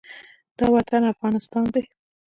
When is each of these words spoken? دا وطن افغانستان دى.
دا 0.57 0.65
وطن 0.75 1.01
افغانستان 1.13 1.65
دى. 1.73 1.83